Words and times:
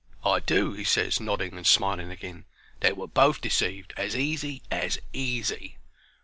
"I 0.25 0.39
do," 0.39 0.73
he 0.73 0.83
ses, 0.83 1.19
nodding, 1.19 1.53
and 1.55 1.67
smiling 1.67 2.11
agin. 2.11 2.45
"They 2.79 2.91
were 2.93 3.05
both 3.05 3.39
deceived 3.39 3.93
as 3.97 4.15
easy 4.15 4.63
as 4.71 4.97
easy." 5.13 5.77